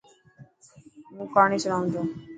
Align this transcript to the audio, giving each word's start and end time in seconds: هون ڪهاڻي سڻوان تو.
هون 1.15 1.25
ڪهاڻي 1.33 1.57
سڻوان 1.63 1.85
تو. 1.93 2.01